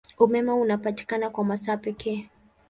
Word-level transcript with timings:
Umeme 0.19 0.51
unapatikana 0.51 1.29
kwa 1.29 1.43
masaa 1.43 1.77
pekee. 1.77 2.29